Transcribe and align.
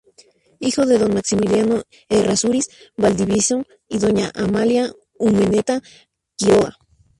Hijo 0.59 0.87
de 0.87 0.97
don 0.97 1.13
Maximiano 1.13 1.83
Errázuriz 2.09 2.69
Valdivieso 2.97 3.67
y 3.87 3.99
doña 3.99 4.31
"Amalia 4.33 4.91
Urmeneta 5.19 5.79
Quiroga". 6.35 6.75